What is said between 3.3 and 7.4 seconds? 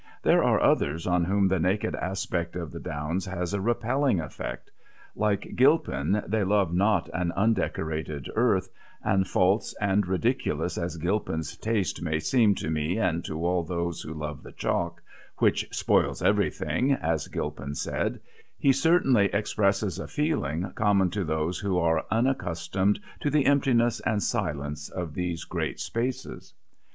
a repelling effect. Like Gilpin they love not an